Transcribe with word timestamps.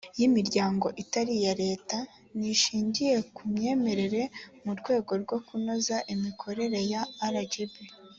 y 0.17 0.21
imiryango 0.27 0.87
itari 1.03 1.31
iya 1.39 1.53
leta 1.63 1.97
n 2.37 2.39
ishingiye 2.53 3.15
ku 3.35 3.41
myemerere 3.53 4.21
mu 4.63 4.71
rwego 4.79 5.11
rwo 5.23 5.37
kunoza 5.47 5.97
imikorere 6.13 6.79
ya 6.93 7.01
rgb 7.35 7.71